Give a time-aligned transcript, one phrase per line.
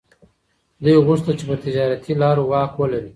[0.83, 3.09] دوی غوښتل چي پر تجارتي لارو واک ولري.